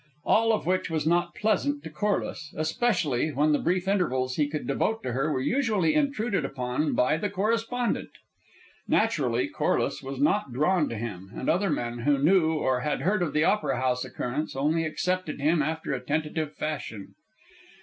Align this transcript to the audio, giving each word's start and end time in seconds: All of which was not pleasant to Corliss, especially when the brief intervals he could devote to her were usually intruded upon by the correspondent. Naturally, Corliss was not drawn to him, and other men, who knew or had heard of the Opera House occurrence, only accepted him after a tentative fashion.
All 0.25 0.51
of 0.51 0.65
which 0.65 0.89
was 0.89 1.05
not 1.05 1.35
pleasant 1.35 1.83
to 1.83 1.91
Corliss, 1.91 2.55
especially 2.57 3.31
when 3.31 3.51
the 3.51 3.59
brief 3.59 3.87
intervals 3.87 4.35
he 4.35 4.47
could 4.47 4.65
devote 4.65 5.03
to 5.03 5.11
her 5.13 5.31
were 5.31 5.41
usually 5.41 5.93
intruded 5.93 6.43
upon 6.43 6.93
by 6.95 7.17
the 7.17 7.29
correspondent. 7.29 8.09
Naturally, 8.87 9.47
Corliss 9.47 10.01
was 10.01 10.19
not 10.19 10.53
drawn 10.53 10.89
to 10.89 10.97
him, 10.97 11.29
and 11.35 11.47
other 11.47 11.69
men, 11.69 11.99
who 11.99 12.17
knew 12.17 12.51
or 12.53 12.79
had 12.79 13.01
heard 13.01 13.21
of 13.21 13.33
the 13.33 13.43
Opera 13.43 13.79
House 13.79 14.03
occurrence, 14.03 14.55
only 14.55 14.85
accepted 14.85 15.39
him 15.39 15.61
after 15.61 15.93
a 15.93 15.99
tentative 16.03 16.55
fashion. 16.55 17.13